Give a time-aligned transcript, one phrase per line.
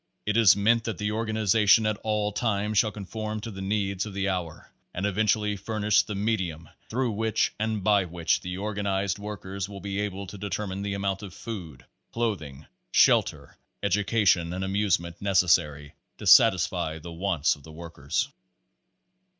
[0.25, 4.03] It is meant that the organiza tion at all times shall conform to the needs
[4.07, 9.19] of the hour and eventually furnish the medium through which and by which the organized
[9.19, 14.63] workers will be able to deter mine the amount of food, clothing, shelter, education and
[14.65, 18.27] amusement necessary to satisfy the wants of the workers.